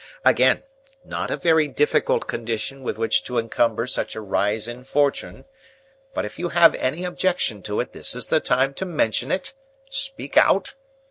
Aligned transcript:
Again, 0.25 0.63
not 1.05 1.29
a 1.29 1.37
very 1.37 1.67
difficult 1.67 2.25
condition 2.25 2.81
with 2.81 2.97
which 2.97 3.23
to 3.25 3.37
encumber 3.37 3.85
such 3.85 4.15
a 4.15 4.19
rise 4.21 4.67
in 4.67 4.83
fortune; 4.83 5.45
but 6.15 6.25
if 6.25 6.39
you 6.39 6.49
have 6.49 6.73
any 6.73 7.03
objection 7.03 7.61
to 7.61 7.79
it, 7.79 7.91
this 7.91 8.15
is 8.15 8.25
the 8.25 8.39
time 8.39 8.73
to 8.73 8.85
mention 8.85 9.31
it. 9.31 9.53
Speak 9.91 10.37
out." 10.37 10.73